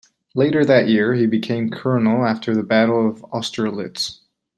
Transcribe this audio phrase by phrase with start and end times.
[0.33, 4.21] Later that year, he became colonel after the Battle of Austerlitz.